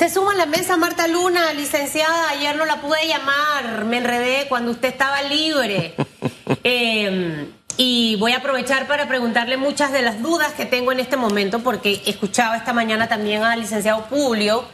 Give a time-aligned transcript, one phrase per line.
[0.00, 2.30] Se suma a la mesa Marta Luna, licenciada.
[2.30, 5.94] Ayer no la pude llamar, me enredé cuando usted estaba libre.
[6.64, 11.18] Em, y voy a aprovechar para preguntarle muchas de las dudas que tengo en este
[11.18, 14.64] momento, porque escuchaba esta mañana también al licenciado Publio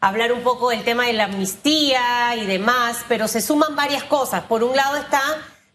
[0.00, 4.44] hablar un poco del tema de la amnistía y demás, pero se suman varias cosas.
[4.44, 5.20] Por un lado está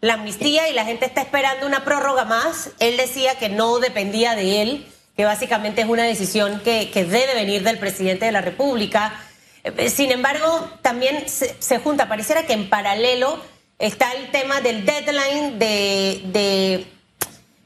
[0.00, 2.70] la amnistía y la gente está esperando una prórroga más.
[2.80, 4.88] Él decía que no dependía de él
[5.18, 9.20] que básicamente es una decisión que, debe venir del presidente de la República.
[9.64, 13.36] Eh, sin embargo, también se, junta, pareciera que en paralelo
[13.80, 16.86] está el tema del deadline de,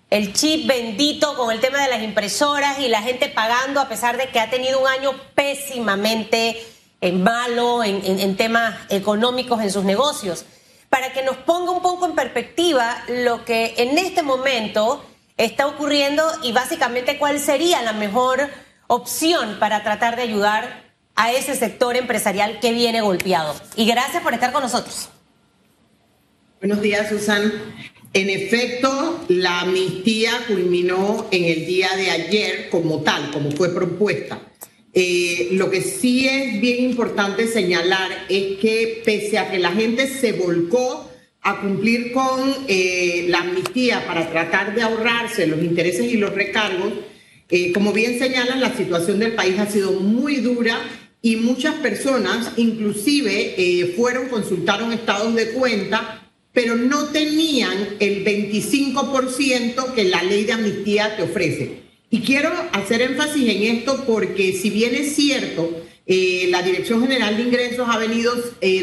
[0.09, 4.17] el chip bendito con el tema de las impresoras y la gente pagando a pesar
[4.17, 6.59] de que ha tenido un año pésimamente
[7.03, 10.47] eh, malo en, en, temas económicos en sus negocios.
[10.89, 15.05] Para que nos ponga un poco en perspectiva lo que en este momento
[15.37, 18.49] está ocurriendo y básicamente cuál sería la mejor
[18.87, 23.55] opción para tratar de ayudar a ese sector empresarial que viene golpeado.
[23.77, 25.09] Y gracias por estar con nosotros.
[26.61, 27.53] Buenos días, Susan.
[28.15, 34.39] En efecto, la amnistía culminó en el día de ayer como tal, como fue propuesta.
[34.95, 40.07] Eh, lo que sí es bien importante señalar es que pese a que la gente
[40.07, 41.11] se volcó
[41.43, 46.93] a cumplir con eh, la amnistía para tratar de ahorrarse los intereses y los recargos,
[47.51, 50.79] eh, como bien señalan, la situación del país ha sido muy dura
[51.21, 59.95] y muchas personas inclusive eh, fueron, consultaron estados de cuenta, pero no tenían el 25%
[59.95, 61.83] que la ley de amnistía te ofrece.
[62.09, 67.43] Y quiero hacer énfasis en esto porque si bien es cierto, la Dirección General de
[67.45, 68.35] Ingresos ha venido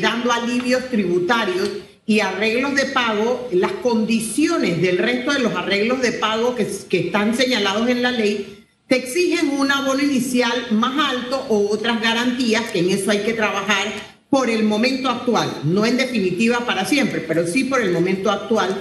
[0.02, 1.70] dando alivios tributarios,
[2.10, 7.36] y arreglos de pago, las condiciones del resto de los arreglos de pago que, están
[7.36, 12.80] señalados en la ley, te exigen un abono inicial más alto o otras garantías, que
[12.80, 13.94] en eso hay que trabajar
[14.28, 18.76] por el momento actual, no en definitiva para siempre, pero sí por el momento actual,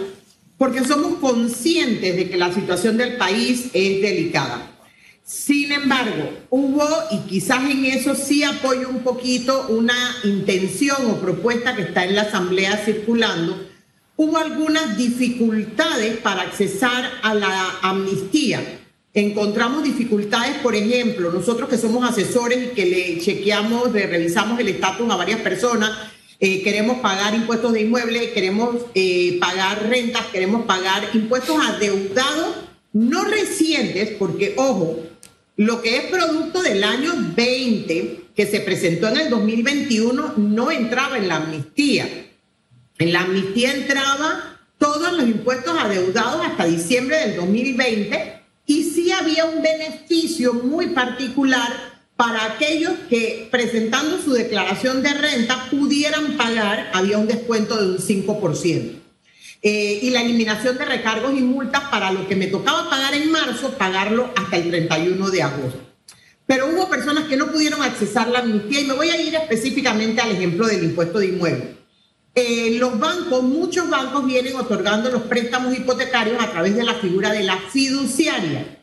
[0.56, 4.77] porque somos conscientes de que la situación del país es delicada.
[5.28, 11.76] Sin embargo, hubo, y quizás en eso sí apoyo un poquito una intención o propuesta
[11.76, 13.62] que está en la Asamblea circulando,
[14.16, 18.80] hubo algunas dificultades para accesar a la amnistía.
[19.12, 24.68] Encontramos dificultades, por ejemplo, nosotros que somos asesores y que le chequeamos, le revisamos el
[24.68, 25.90] estatus a varias personas,
[26.40, 32.54] eh, queremos pagar impuestos de inmueble, queremos eh, pagar rentas, queremos pagar impuestos adeudados,
[32.94, 35.04] no recientes, porque, ojo,
[35.58, 41.18] lo que es producto del año 20, que se presentó en el 2021, no entraba
[41.18, 42.08] en la amnistía.
[42.96, 49.46] En la amnistía entraba todos los impuestos adeudados hasta diciembre del 2020 y sí había
[49.46, 51.72] un beneficio muy particular
[52.14, 57.98] para aquellos que presentando su declaración de renta pudieran pagar, había un descuento de un
[57.98, 59.07] 5%.
[59.60, 63.30] Eh, y la eliminación de recargos y multas para lo que me tocaba pagar en
[63.32, 65.80] marzo, pagarlo hasta el 31 de agosto.
[66.46, 70.20] Pero hubo personas que no pudieron accesar la amnistía y me voy a ir específicamente
[70.20, 71.76] al ejemplo del impuesto de inmueble.
[72.34, 77.32] Eh, los bancos, muchos bancos vienen otorgando los préstamos hipotecarios a través de la figura
[77.32, 78.78] de la fiduciaria.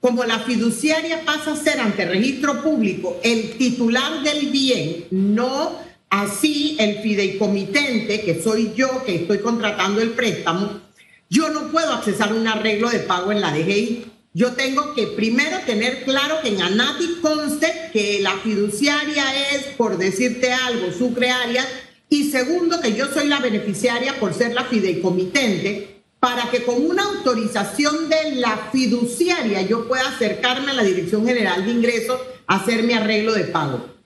[0.00, 5.78] Como la fiduciaria pasa a ser ante registro público el titular del bien, no
[6.10, 10.80] Así, el fideicomitente, que soy yo que estoy contratando el préstamo,
[11.28, 14.06] yo no puedo accesar un arreglo de pago en la DGI.
[14.32, 19.98] Yo tengo que primero tener claro que en ANATI conste que la fiduciaria es, por
[19.98, 21.66] decirte algo, sucrearia,
[22.08, 27.04] y segundo, que yo soy la beneficiaria por ser la fideicomitente, para que con una
[27.04, 32.82] autorización de la fiduciaria yo pueda acercarme a la Dirección General de Ingresos a hacer
[32.84, 33.97] mi arreglo de pago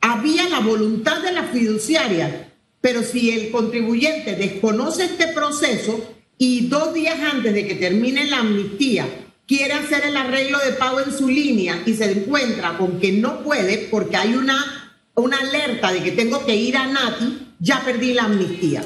[0.00, 6.94] había la voluntad de la fiduciaria, pero si el contribuyente desconoce este proceso y dos
[6.94, 9.06] días antes de que termine la amnistía
[9.48, 13.42] quiere hacer el arreglo de pago en su línea y se encuentra con que no
[13.42, 18.12] puede porque hay una, una alerta de que tengo que ir a Nati, ya perdí
[18.12, 18.84] la amnistía.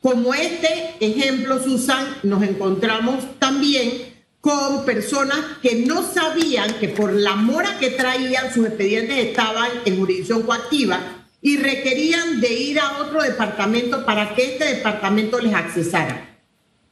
[0.00, 7.34] Como este ejemplo, Susan, nos encontramos también con personas que no sabían que por la
[7.34, 13.22] mora que traían sus expedientes estaban en jurisdicción coactiva y requerían de ir a otro
[13.22, 16.38] departamento para que este departamento les accesara.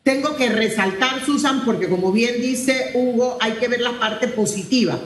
[0.02, 4.98] Tengo que resaltar, Susan, porque como bien dice Hugo, hay que ver la parte positiva.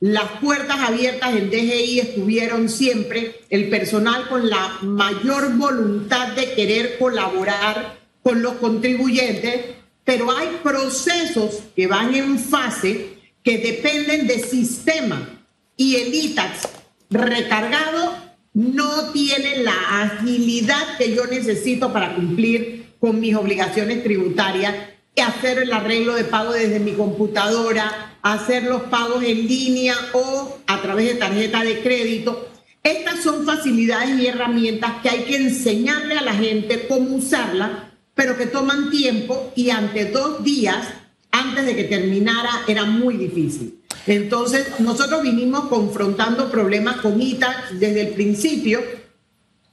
[0.00, 6.98] Las puertas abiertas en DGI estuvieron siempre, el personal con la mayor voluntad de querer
[6.98, 9.75] colaborar con los contribuyentes
[10.06, 15.44] pero hay procesos que van en fase que dependen de sistema
[15.76, 16.68] y el ITAX
[17.10, 18.14] recargado,
[18.54, 24.74] no tiene la agilidad que yo necesito para cumplir con mis obligaciones tributarias
[25.14, 30.58] y hacer el arreglo de pago desde mi computadora, hacer los pagos en línea o
[30.68, 32.48] a través de tarjeta de crédito.
[32.82, 37.85] Estas son facilidades y herramientas que hay que enseñarle a la gente cómo usarla,
[38.16, 40.88] pero que toman tiempo y ante dos días
[41.30, 43.78] antes de que terminara era muy difícil.
[44.06, 48.80] Entonces, nosotros vinimos confrontando problemas con ITA desde el principio,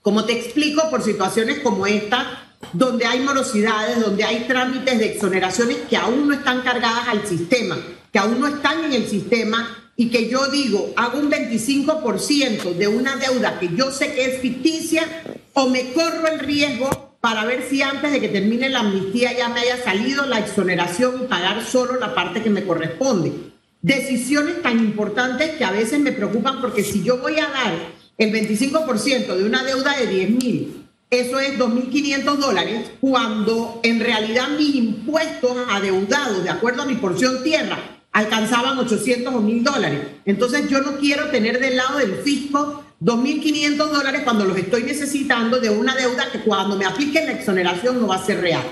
[0.02, 5.78] como te explico, por situaciones como esta, donde hay morosidades, donde hay trámites de exoneraciones
[5.90, 7.78] que aún no están cargadas al sistema,
[8.12, 12.88] que aún no están en el sistema y que yo digo, hago un 25% de
[12.90, 15.06] una deuda que yo sé que es ficticia
[15.54, 19.48] o me corro el riesgo para ver si antes de que termine la amnistía ya
[19.48, 23.54] me haya salido la exoneración y pagar solo la parte que me corresponde
[23.84, 27.74] decisiones tan importantes que a veces me preocupan porque si yo voy a dar
[28.18, 34.48] el 25% de una deuda de 10 mil, eso es 2.500 dólares, cuando en realidad
[34.58, 37.78] mis impuestos adeudados, de acuerdo a mi porción tierra,
[38.14, 40.00] alcanzaban 800 o 1.000 dólares.
[40.26, 45.60] Entonces yo no quiero tener del lado del fisco 2.500 dólares cuando los estoy necesitando
[45.60, 48.64] de una deuda que cuando me apliquen la exoneración no va a ser real.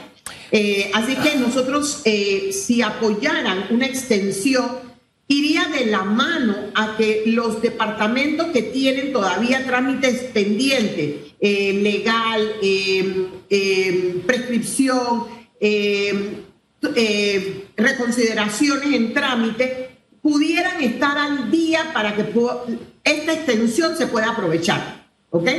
[0.52, 4.92] Eh, así que nosotros, eh, si apoyaran una extensión
[5.28, 12.56] iría de la mano a que los departamentos que tienen todavía trámites pendientes, eh, legal,
[14.26, 15.26] prescripción,
[17.78, 19.91] reconsideraciones en trámite,
[20.22, 22.32] pudieran estar al día para que
[23.04, 25.08] esta extensión se pueda aprovechar.
[25.30, 25.50] ¿Ok?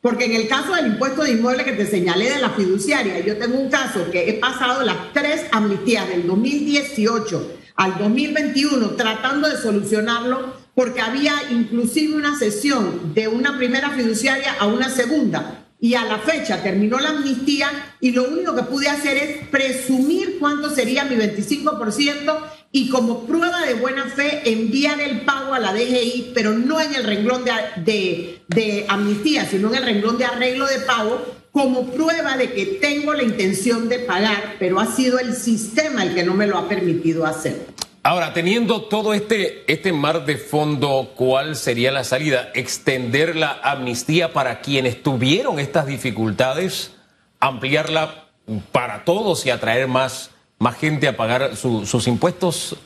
[0.00, 3.36] Porque en el caso del impuesto de inmueble que te señalé de la fiduciaria, yo
[3.36, 9.56] tengo un caso que he pasado las tres amnistías del 2018 al 2021 tratando de
[9.58, 16.04] solucionarlo porque había inclusive una sesión de una primera fiduciaria a una segunda y a
[16.04, 17.68] la fecha terminó la amnistía
[18.00, 22.38] y lo único que pude hacer es presumir cuánto sería mi 25%
[22.72, 26.94] y como prueba de buena fe enviar el pago a la DGI, pero no en
[26.94, 32.52] el renglón de amnistía, sino en el renglón de arreglo de pago como prueba de
[32.52, 36.46] que tengo la intención de pagar, pero ha sido el sistema el que no me
[36.46, 37.66] lo ha permitido hacer.
[38.02, 42.50] Ahora, teniendo todo este, este mar de fondo, ¿cuál sería la salida?
[42.54, 46.92] ¿Extender la amnistía para quienes tuvieron estas dificultades?
[47.40, 48.26] ¿Ampliarla
[48.72, 52.76] para todos y atraer más, más gente a pagar sus impuestos?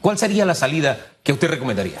[0.00, 2.00] ¿Cuál sería la salida que usted recomendaría?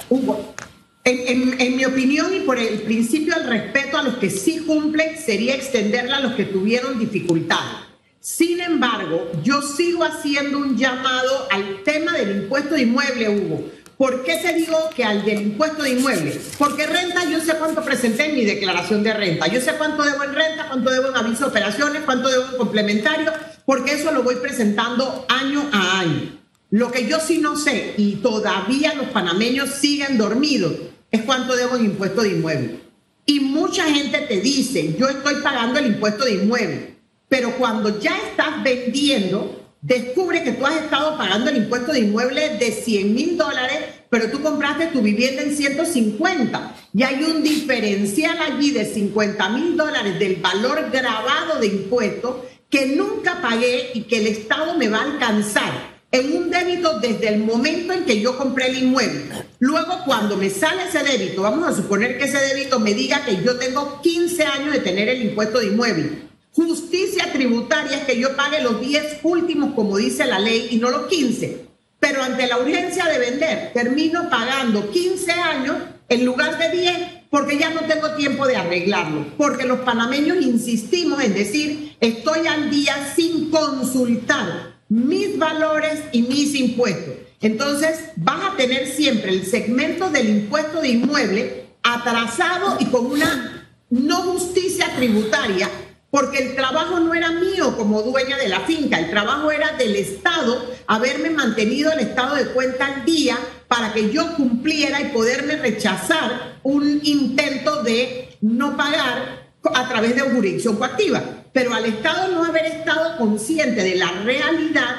[1.04, 5.54] En, mi opinión y por el principio del respeto a los que sí cumplen, sería
[5.54, 7.84] extenderla a los que tuvieron dificultades.
[8.20, 13.70] Sin embargo, yo sigo haciendo un llamado al tema del impuesto de inmueble, Hugo.
[13.96, 16.40] ¿Por qué se digo que al del impuesto de inmueble?
[16.58, 19.46] Porque renta yo sé cuánto presenté en mi declaración de renta.
[19.46, 22.56] Yo sé cuánto debo en renta, cuánto debo en aviso de operaciones, cuánto debo en
[22.56, 23.30] complementario,
[23.64, 26.38] porque eso lo voy presentando año a año.
[26.70, 30.74] Lo que yo sí no sé, y todavía los panameños siguen dormidos,
[31.10, 32.80] es cuánto debo en impuesto de inmueble.
[33.26, 36.96] Y mucha gente te dice, yo estoy pagando el impuesto de inmueble,
[37.28, 42.58] pero cuando ya estás vendiendo, descubre que tú has estado pagando el impuesto de inmueble
[42.58, 43.78] de 100 mil dólares,
[44.10, 46.76] pero tú compraste tu vivienda en 150.
[46.92, 52.36] Y hay un diferencial allí de 50 mil dólares del valor grabado de impuestos
[52.74, 57.28] que nunca pagué y que el Estado me va a alcanzar en un débito desde
[57.28, 59.26] el momento en que yo compré el inmueble.
[59.60, 63.40] Luego, cuando me sale ese débito, vamos a suponer que ese débito me diga que
[63.44, 66.22] yo tengo 15 años de tener el impuesto de inmueble.
[66.50, 70.90] Justicia tributaria es que yo pague los 10 últimos, como dice la ley, y no
[70.90, 71.66] los 15.
[72.00, 75.76] Pero ante la urgencia de vender, termino pagando 15 años
[76.08, 76.98] en lugar de 10
[77.34, 79.26] porque ya no tengo tiempo de arreglarlo.
[79.36, 86.54] Porque los panameños insistimos en decir, estoy al día sin consultar mis valores y mis
[86.54, 87.14] impuestos.
[87.40, 93.68] Entonces, vas a tener siempre el segmento del impuesto de inmueble atrasado y con una
[93.90, 95.68] no justicia tributaria,
[96.12, 99.96] porque el trabajo no era mío como dueña de la finca, el trabajo era del
[99.96, 103.36] Estado haberme mantenido el estado de cuenta al día
[103.74, 110.20] para que yo cumpliera y poderme rechazar un intento de no pagar a través de
[110.20, 111.20] jurisdicción coactiva.
[111.52, 114.94] Pero al Estado no haber estado consciente de la realidad,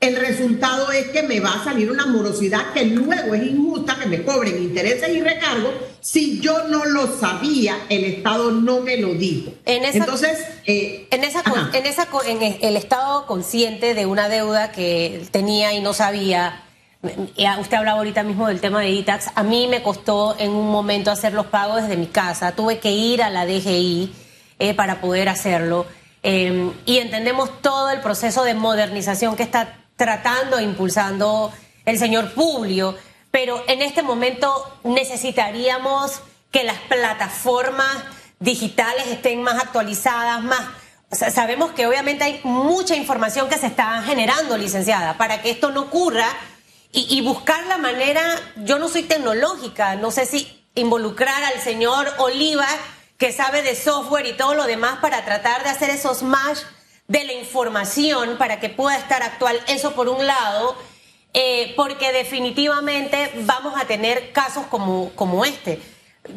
[0.00, 4.06] el resultado es que me va a salir una morosidad que luego es injusta, que
[4.06, 5.74] me cobren intereses y recargos.
[6.00, 9.52] Si yo no lo sabía, el Estado no me lo dijo.
[9.66, 15.22] En Entonces, eh, en, esa, en, esa, en el Estado consciente de una deuda que
[15.30, 16.64] tenía y no sabía,
[17.58, 19.30] usted hablaba ahorita mismo del tema de ITAX.
[19.34, 22.52] A mí me costó en un momento hacer los pagos desde mi casa.
[22.52, 24.12] Tuve que ir a la DGI
[24.58, 25.86] eh, para poder hacerlo.
[26.22, 31.52] Em, y entendemos todo el proceso de modernización que está tratando e impulsando
[31.84, 32.96] el señor Publio.
[33.30, 36.20] Pero en este momento necesitaríamos
[36.50, 37.96] que las plataformas
[38.38, 40.60] digitales estén más actualizadas, más
[41.10, 45.82] sabemos que obviamente hay mucha información que se está generando, licenciada, para que esto no
[45.82, 46.26] ocurra
[46.98, 48.22] y, buscar la manera,
[48.56, 52.66] yo no soy tecnológica, no sé si involucrar al señor Oliva,
[53.18, 56.60] que sabe de software y todo lo demás, para tratar de hacer esos match
[57.06, 60.74] de la información para que pueda estar actual, eso por un lado,
[61.34, 65.82] eh, porque definitivamente vamos a tener casos como, como este.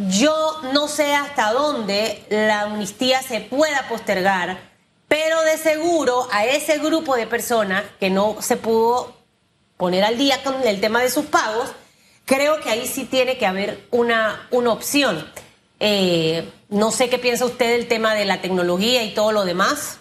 [0.10, 4.60] Yo no sé hasta dónde la amnistía se pueda postergar,
[5.08, 9.19] pero de seguro a ese grupo de personas que no se pudo
[9.80, 11.70] poner al día con el tema de sus pagos,
[12.26, 15.26] creo que ahí sí tiene que haber una, una opción.
[15.80, 20.00] Eh, no sé qué piensa usted del tema de la tecnología y todo lo demás.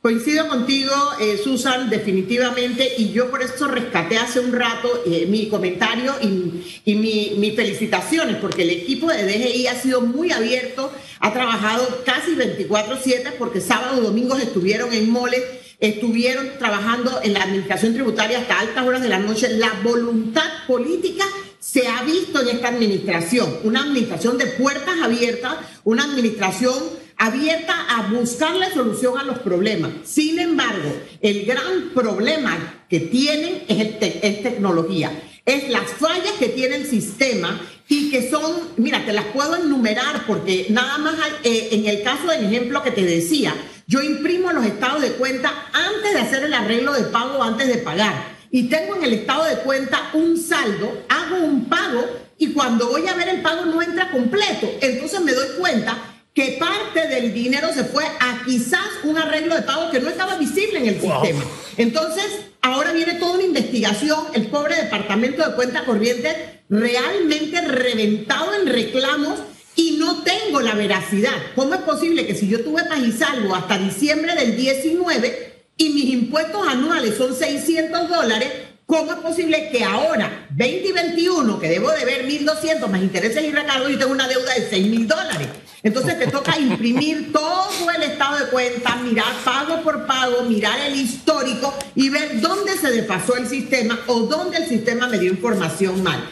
[0.00, 5.48] Coincido contigo, eh, Susan, definitivamente, y yo por eso rescaté hace un rato eh, mi
[5.48, 12.04] comentario y, mis felicitaciones, porque el equipo de DGI ha sido muy abierto, ha trabajado
[12.06, 15.42] casi 24/7, porque sábado y domingos estuvieron en moles,
[15.80, 19.48] estuvieron trabajando en la administración tributaria hasta altas horas de la noche.
[19.50, 21.24] La voluntad política
[21.60, 26.74] se ha visto en esta administración, una administración de puertas abiertas, una administración
[27.16, 29.90] abierta a buscarle solución a los problemas.
[30.04, 35.10] Sin embargo, el gran problema que tienen es, tecnología.
[35.44, 40.26] Es las fallas que tiene el sistema y que son, mira, te las puedo enumerar
[40.26, 43.54] porque nada más eh, en el caso del ejemplo que te decía,
[43.86, 47.78] yo imprimo los estados de cuenta antes de hacer el arreglo de pago, antes de
[47.78, 48.36] pagar.
[48.50, 52.04] Y tengo en el estado de cuenta un saldo, hago un pago
[52.36, 54.70] y cuando voy a ver el pago no entra completo.
[54.82, 55.96] Entonces me doy cuenta
[56.34, 60.36] que parte del dinero se fue a quizás un arreglo de pago que no estaba
[60.36, 61.42] visible en el sistema.
[61.76, 62.26] Entonces,
[62.68, 69.40] ahora viene toda una investigación, el pobre departamento de cuenta corriente realmente reventado en reclamos
[69.74, 71.34] y no tengo la veracidad.
[71.54, 75.90] ¿Cómo es posible que si yo tuve paz y salvo hasta diciembre del 19 y
[75.90, 78.50] mis impuestos anuales son 600 dólares,
[78.88, 83.90] ¿Cómo es posible que ahora, 2021, que debo de ver 1.200 más intereses y recargos,
[83.90, 85.48] y tengo una deuda de 6.000 dólares?
[85.82, 90.96] Entonces te toca imprimir todo el estado de cuenta, mirar pago por pago, mirar el
[90.96, 96.02] histórico y ver dónde se desfasó el sistema o dónde el sistema me dio información
[96.02, 96.26] mal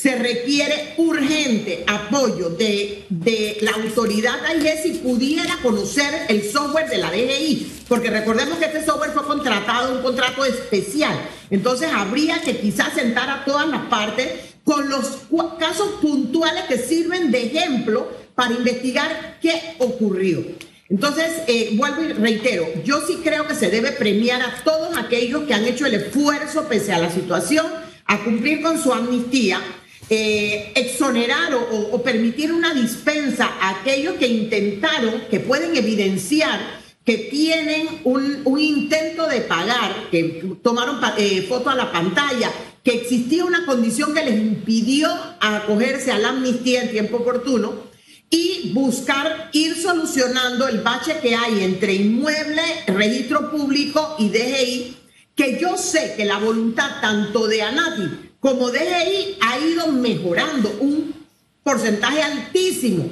[0.00, 6.98] se requiere urgente apoyo de, de la autoridad AIG si pudiera conocer el software de
[6.98, 11.18] la DGI, porque recordemos que este software fue contratado, un contrato especial.
[11.50, 14.28] Entonces habría que quizás sentar a todas las partes
[14.62, 15.22] con los
[15.58, 20.44] casos puntuales que sirven de ejemplo para investigar qué ocurrió.
[20.88, 25.42] Entonces, eh, vuelvo y reitero, yo sí creo que se debe premiar a todos aquellos
[25.42, 27.66] que han hecho el esfuerzo, pese a la situación,
[28.06, 29.60] a cumplir con su amnistía
[30.10, 37.88] eh, exonerar o, permitir una dispensa a aquellos que intentaron, que pueden evidenciar que tienen
[38.04, 42.50] un, intento de pagar, que tomaron eh, foto a la pantalla,
[42.84, 45.08] que existía una condición que les impidió
[45.40, 47.88] acogerse a la amnistía en tiempo oportuno
[48.30, 54.96] y buscar ir solucionando el bache que hay entre inmueble, registro público y DGI,
[55.34, 61.14] que yo sé que la voluntad tanto de ANATI como DGI ha ido mejorando un
[61.62, 63.10] porcentaje altísimo,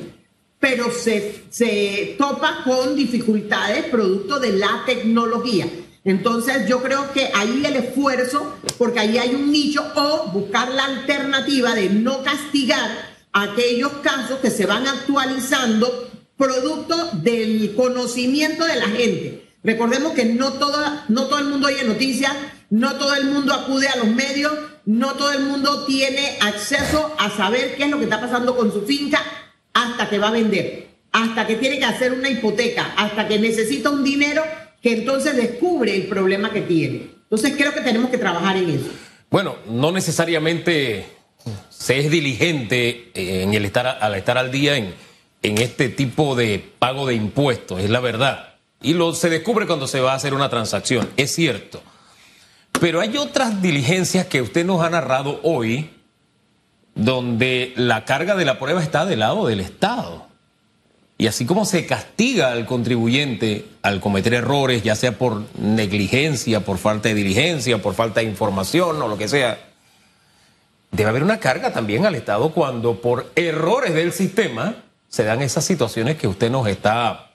[0.59, 5.69] pero se, se topa con dificultades producto de la tecnología.
[6.05, 10.85] Entonces yo creo que ahí el esfuerzo, porque ahí hay un nicho, o buscar la
[10.85, 18.87] alternativa de no castigar aquellos casos que se van actualizando producto del conocimiento de la
[18.87, 19.49] gente.
[19.65, 22.33] Recordemos que no, toda, no todo el mundo oye noticias,
[22.71, 24.53] no todo el mundo acude a los medios,
[24.87, 28.73] no todo el mundo tiene acceso a saber qué es lo que está pasando con
[28.73, 29.21] su finca
[29.75, 33.91] hasta que va a vender, hasta que tiene que hacer una hipoteca, hasta que necesita
[33.91, 34.43] un dinero
[34.81, 37.11] que entonces descubre el problema que tiene.
[37.25, 38.91] Entonces creo que tenemos que trabajar en eso.
[39.29, 41.07] Bueno, no necesariamente
[41.69, 44.95] se es diligente en el estar al estar al día en,
[45.43, 48.55] en este tipo de pago de impuestos, es la verdad.
[48.83, 51.83] Y lo se descubre cuando se va a hacer una transacción, es cierto.
[52.81, 55.91] Pero hay otras diligencias que usted nos ha narrado hoy
[56.95, 60.27] donde la carga de la prueba está del lado del Estado.
[61.19, 66.77] Y así como se castiga al contribuyente al cometer errores, ya sea por negligencia, por
[66.77, 69.59] falta de diligencia, por falta de información o lo que sea,
[70.91, 75.65] debe haber una carga también al Estado cuando por errores del sistema se dan esas
[75.65, 77.31] situaciones que usted nos está,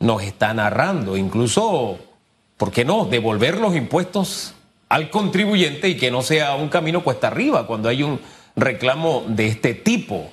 [0.00, 1.18] nos está narrando.
[1.18, 1.98] Incluso,
[2.56, 3.04] ¿por qué no?
[3.04, 4.54] Devolver los impuestos
[4.88, 8.20] al contribuyente y que no sea un camino cuesta arriba cuando hay un
[8.56, 10.30] reclamo de este tipo.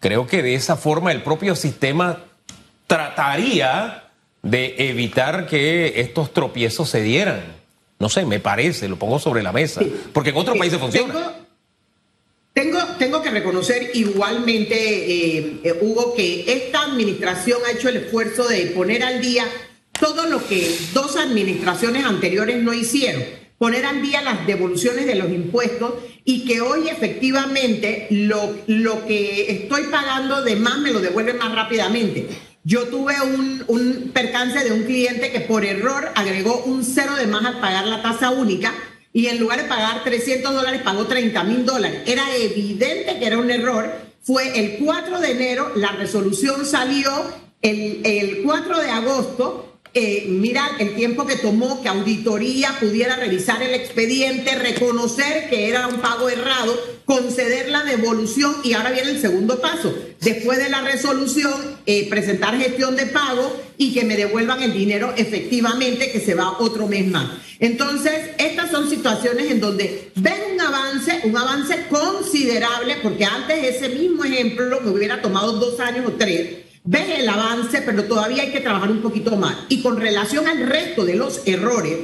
[0.00, 2.24] Creo que de esa forma el propio sistema
[2.86, 4.04] trataría
[4.42, 7.42] de evitar que estos tropiezos se dieran.
[7.98, 9.82] No sé, me parece, lo pongo sobre la mesa,
[10.14, 11.34] porque en otros países funciona.
[12.54, 18.48] Tengo, tengo, que reconocer igualmente, eh, eh, Hugo, que esta administración ha hecho el esfuerzo
[18.48, 19.44] de poner al día
[20.00, 25.30] todo lo que dos administraciones anteriores no hicieron poner al día las devoluciones de los
[25.30, 25.92] impuestos
[26.24, 31.54] y que hoy efectivamente lo, lo que estoy pagando de más me lo devuelven más
[31.54, 32.26] rápidamente.
[32.64, 37.26] Yo tuve un, un percance de un cliente que por error agregó un cero de
[37.26, 38.72] más al pagar la tasa única
[39.12, 42.00] y en lugar de pagar 300 dólares pagó 30 mil dólares.
[42.06, 43.92] Era evidente que era un error.
[44.22, 47.12] Fue el 4 de enero, la resolución salió
[47.60, 53.60] el, el 4 de agosto eh, mira el tiempo que tomó que auditoría pudiera revisar
[53.62, 59.20] el expediente, reconocer que era un pago errado, conceder la devolución y ahora viene el
[59.20, 59.92] segundo paso.
[60.20, 61.52] Después de la resolución,
[61.86, 66.58] eh, presentar gestión de pago y que me devuelvan el dinero efectivamente que se va
[66.60, 67.28] otro mes más.
[67.58, 73.88] Entonces, estas son situaciones en donde ven un avance, un avance considerable, porque antes ese
[73.88, 78.50] mismo ejemplo me hubiera tomado dos años o tres ves el avance, pero todavía hay
[78.50, 79.56] que trabajar un poquito más.
[79.68, 81.96] Y con relación al resto de los errores,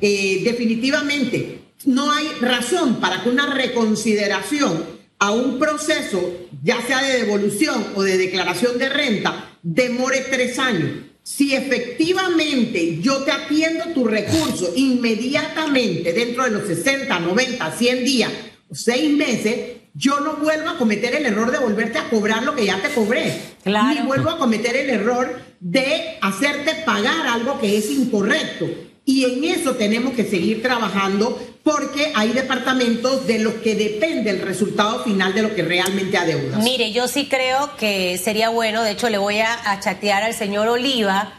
[0.00, 4.84] eh, definitivamente no hay razón para que una reconsideración
[5.18, 6.20] a un proceso,
[6.62, 10.90] ya sea de devolución o de declaración de renta, demore tres años.
[11.22, 18.32] Si efectivamente yo te atiendo tu recurso inmediatamente dentro de los 60, 90, 100 días,
[18.72, 22.66] seis meses, yo no vuelvo a cometer el error de volverte a cobrar lo que
[22.66, 23.38] ya te cobré.
[23.64, 28.66] Ni vuelvo a cometer el error de hacerte pagar algo que es incorrecto.
[29.04, 34.40] Y en eso tenemos que seguir trabajando porque hay departamentos de los que depende el
[34.40, 36.62] resultado final de lo que realmente adeudas.
[36.62, 40.68] Mire, yo sí creo que sería bueno, de hecho le voy a, chatear al señor
[40.68, 41.34] Oliva.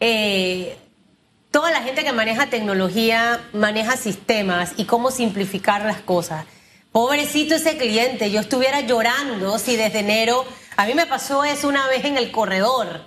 [0.00, 0.76] Eh,
[1.50, 6.44] toda la gente que maneja tecnología maneja sistemas y cómo simplificar las cosas.
[6.96, 10.46] Pobrecito ese cliente, yo estuviera llorando si desde enero,
[10.78, 13.02] a mí me pasó eso una vez en el corredor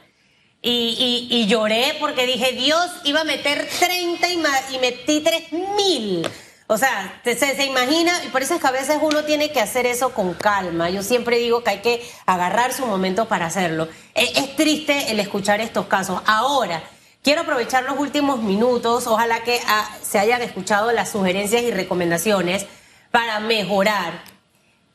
[0.62, 6.30] y, lloré porque dije, Dios iba a meter 30 y, y metí 3 mil.
[6.68, 9.60] O sea, se, se, imagina, y por eso es que a veces uno tiene que
[9.60, 10.92] hacer eso con calma.
[10.92, 13.88] Yo siempre digo que hay que agarrar su momento para hacerlo.
[14.14, 16.22] Es, es triste el escuchar estos casos.
[16.28, 16.84] Ahora,
[17.24, 22.68] quiero aprovechar los últimos minutos, ojalá que ah, se hayan escuchado las sugerencias y recomendaciones
[23.12, 24.24] para mejorar.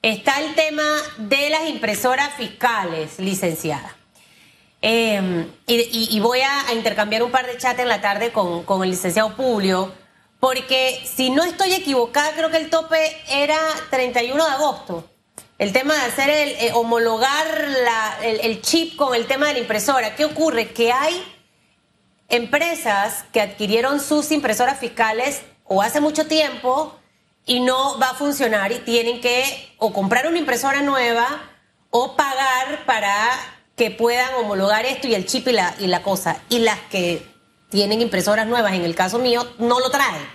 [0.02, 0.84] Está el tema
[1.16, 3.96] de las impresoras fiscales, licenciada.
[4.82, 9.34] Em, y, voy a, intercambiar un par de chats en la tarde con, el licenciado
[9.34, 9.94] Publio,
[10.40, 15.08] porque si no estoy equivocada, creo que el tope era 31 de agosto.
[15.56, 17.46] El tema de hacer el eh, homologar
[18.22, 20.16] el, el chip con el tema de la impresora.
[20.16, 20.72] ¿Qué ocurre?
[20.72, 21.24] Que hay
[22.28, 26.98] empresas que adquirieron sus impresoras fiscales o hace mucho tiempo
[27.46, 31.26] y no va a funcionar y tienen que o comprar una impresora nueva
[31.90, 33.14] o pagar para
[33.76, 36.38] que puedan homologar esto y el chip y la, y la cosa.
[36.48, 37.26] Y las que
[37.70, 40.26] tienen impresoras nuevas, en el caso mío, no lo traen.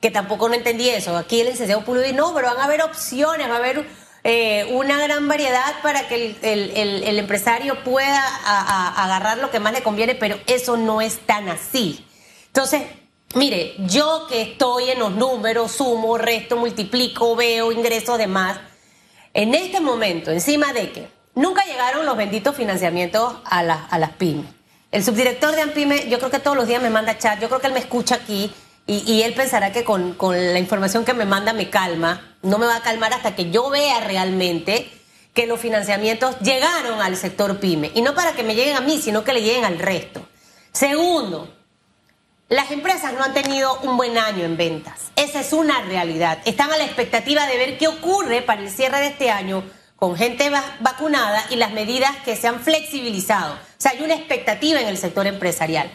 [0.00, 1.16] Que tampoco no entendí eso.
[1.16, 3.86] Aquí el licenciado Pulido dice, no, pero van a haber opciones, va a haber
[4.22, 8.22] eh, una gran variedad para que el, empresario pueda
[9.04, 12.06] agarrar lo que más le conviene, pero eso no es tan así.
[12.46, 12.82] Entonces,
[13.34, 18.58] Mire, yo que estoy en los números, sumo, resto, multiplico, veo ingresos de más,
[19.32, 24.46] en este momento, encima de que nunca llegaron los benditos financiamientos a, a las pymes.
[24.92, 27.60] El subdirector de AMPYME, yo creo que todos los días me manda chat, yo creo
[27.60, 28.52] que él me escucha aquí
[28.86, 32.36] y, él pensará que con, con, la información que me manda me calma.
[32.42, 34.90] No me va a calmar hasta que yo vea realmente
[35.32, 37.90] que los financiamientos llegaron al sector pyme.
[37.94, 40.28] Y no para que me lleguen a mí, sino que le lleguen al resto.
[40.72, 41.52] Segundo,
[42.48, 45.10] las empresas no han tenido un buen año en ventas.
[45.16, 46.38] Esa es una realidad.
[46.44, 49.64] Están a la expectativa de ver qué ocurre para el cierre de este año
[49.96, 53.54] con gente vacunada y las medidas que se han flexibilizado.
[53.54, 55.90] O sea, hay una expectativa en el sector empresarial.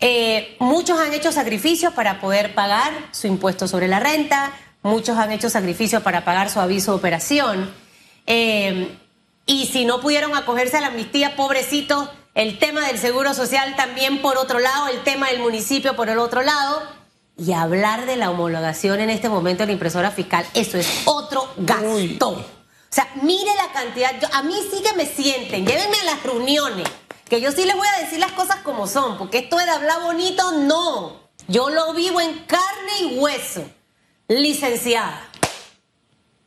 [0.00, 4.52] Eh, muchos han hecho sacrificios para poder pagar su impuesto sobre la renta,
[4.82, 7.70] muchos han hecho sacrificios para pagar su aviso de operación.
[8.26, 8.96] Eh,
[9.44, 14.22] y si no pudieron acogerse a la amnistía, pobrecitos, el tema del seguro social también
[14.22, 16.80] por otro lado, el tema del municipio por el otro lado.
[17.36, 21.52] Y hablar de la homologación en este momento de la impresora fiscal, eso es otro
[21.56, 22.28] gasto.
[22.28, 22.44] O
[22.90, 24.12] sea, mire la cantidad.
[24.32, 26.86] a mí sí que me sienten, llévenme a las reuniones,
[27.28, 30.00] que yo sí les voy a decir las cosas como son, porque esto de hablar
[30.02, 31.28] bonito, no.
[31.48, 33.68] Yo lo vivo en carne y hueso.
[34.28, 35.27] Licenciada.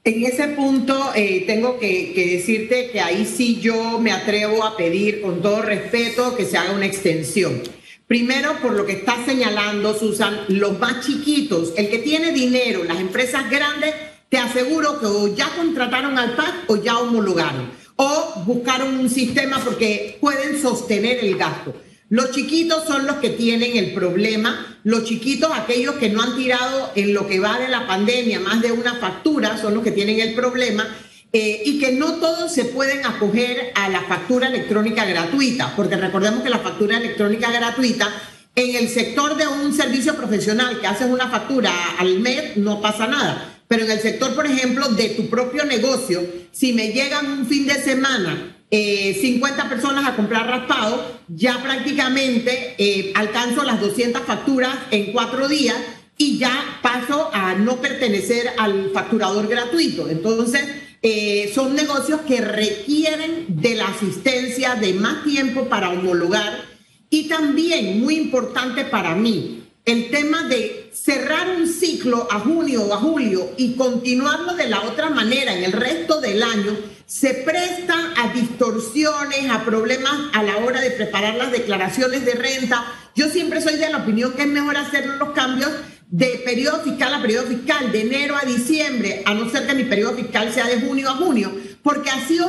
[0.03, 5.21] En ese punto eh, tengo que, decirte que ahí sí yo me atrevo a pedir
[5.21, 7.61] con todo respeto que se haga una extensión.
[8.07, 12.99] Primero, por lo que está señalando Susan, los más chiquitos, el que tiene dinero, las
[12.99, 13.93] empresas grandes,
[14.27, 19.63] te aseguro que o ya contrataron al PAC o ya homologaron o buscaron un sistema
[19.63, 21.75] porque pueden sostener el gasto.
[22.11, 24.77] Los chiquitos son los que tienen el problema.
[24.83, 28.61] Los chiquitos, aquellos que no han tirado en lo que va de la pandemia más
[28.61, 30.85] de una factura, son los que tienen el problema.
[31.31, 36.43] Eh, y que no todos se pueden acoger a la factura electrónica gratuita, porque recordemos
[36.43, 38.09] que la factura electrónica gratuita
[38.55, 43.07] en el sector de un servicio profesional que haces una factura al mes no pasa
[43.07, 43.61] nada.
[43.69, 46.21] Pero en el sector, por ejemplo, de tu propio negocio,
[46.51, 52.75] si me llegan un fin de semana 50 eh, personas a comprar raspado, ya prácticamente
[52.77, 55.75] eh, alcanzo las 200 facturas en cuatro días
[56.17, 60.07] y ya paso a no pertenecer al facturador gratuito.
[60.07, 60.61] Entonces,
[61.01, 66.63] eh, son negocios que requieren de la asistencia de más tiempo para homologar
[67.09, 72.93] y también, muy importante para mí, el tema de cerrar un ciclo a junio o
[72.93, 76.77] a julio y continuarlo de la otra manera en el resto del año
[77.11, 82.85] se presta a distorsiones, a problemas a la hora de preparar las declaraciones de renta.
[83.17, 85.71] Yo siempre soy de la opinión que es mejor hacer los cambios
[86.09, 89.83] de periodo fiscal a periodo fiscal, de enero a diciembre, a no ser que mi
[89.83, 91.51] periodo fiscal sea de junio a junio,
[91.83, 92.39] porque así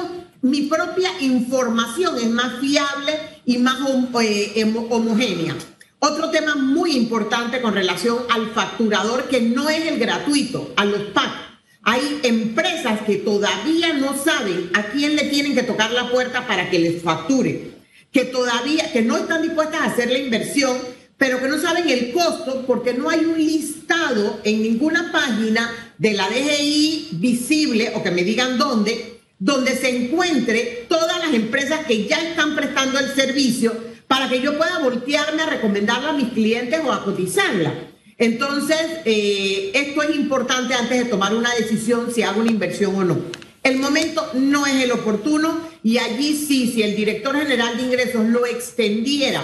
[0.43, 3.79] mi propia información es más fiable y más
[4.21, 5.57] eh, homogénea.
[5.99, 11.01] Otro tema muy importante con relación al facturador que no es el gratuito, a los
[11.11, 11.52] PAC
[11.83, 16.71] hay empresas que todavía no saben a quién le tienen que tocar la puerta para
[16.71, 17.73] que les facture,
[18.13, 20.77] que todavía, que no están dispuestas a hacer la inversión,
[21.19, 26.15] pero que no saben el costo porque no hay un listado en ninguna página de
[26.15, 32.07] la DGI visible o que me digan dónde, donde se encuentre todas las empresas que
[32.07, 33.75] ya están prestando el servicio
[34.07, 37.92] para que yo pueda voltearme a recomendarla a mis clientes o a cotizarla.
[38.19, 43.05] Entonces, eh, esto es importante antes de tomar una decisión si hago una inversión o
[43.05, 43.19] no.
[43.63, 48.25] El momento no es el oportuno y allí sí, si el director general de ingresos
[48.27, 49.43] lo extendiera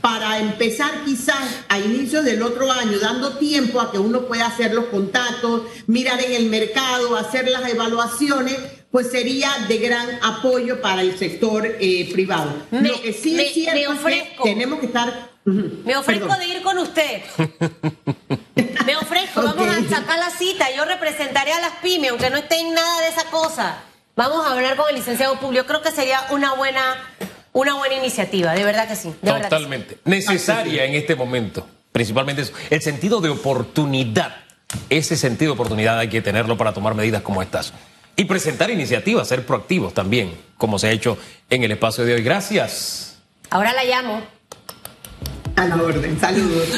[0.00, 4.74] para empezar quizás a inicios del otro año, dando tiempo a que uno pueda hacer
[4.74, 8.56] los contactos, mirar en el mercado, hacer las evaluaciones,
[8.90, 12.52] pues sería de gran apoyo para el sector eh, privado.
[12.70, 16.78] lo que sí es cierto es que tenemos que estar me ofrezco de ir con
[16.78, 17.22] usted.
[18.84, 20.66] Me ofrezco, vamos a sacar la cita.
[20.76, 23.78] Yo representaré a las pymes, aunque no esté en nada de esa cosa.
[24.16, 25.66] Vamos a hablar con el licenciado Publio.
[25.66, 26.96] Creo que sería una buena,
[27.52, 29.14] una buena iniciativa, de verdad que sí.
[29.24, 29.98] Totalmente.
[30.04, 31.66] Necesaria en este momento.
[31.92, 32.52] Principalmente eso.
[32.70, 34.36] El sentido de oportunidad.
[34.90, 37.72] Ese sentido de oportunidad hay que tenerlo para tomar medidas como estas.
[38.16, 41.18] Y presentar iniciativas, ser proactivos también, como se ha hecho
[41.50, 42.22] en el espacio de hoy.
[42.22, 43.18] Gracias.
[43.50, 44.35] Ahora la llamo.
[45.56, 46.20] A la orden.
[46.20, 46.68] Saludos.